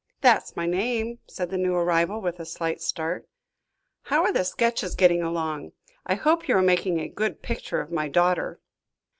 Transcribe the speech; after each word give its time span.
"That's 0.21 0.55
my 0.55 0.65
name," 0.65 1.19
said 1.27 1.51
the 1.51 1.59
new 1.59 1.75
arrival, 1.75 2.21
with 2.21 2.39
a 2.39 2.43
slight 2.47 2.81
start. 2.81 3.29
"How 4.01 4.23
are 4.23 4.33
the 4.33 4.43
sketches 4.43 4.95
getting 4.95 5.21
along? 5.21 5.73
I 6.07 6.15
hope 6.15 6.47
you 6.47 6.57
are 6.57 6.61
making 6.63 6.99
a 6.99 7.07
good 7.07 7.43
picture 7.43 7.81
of 7.81 7.91
my 7.91 8.07
daughter." 8.07 8.59